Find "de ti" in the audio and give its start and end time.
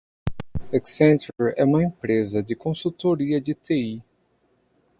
3.39-4.03